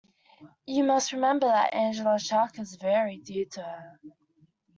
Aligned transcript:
You 0.65 0.83
must 0.83 1.13
remember 1.13 1.45
that 1.45 1.75
Angela's 1.75 2.23
shark 2.23 2.57
is 2.57 2.73
very 2.73 3.17
dear 3.17 3.45
to 3.51 3.61
her. 3.61 3.99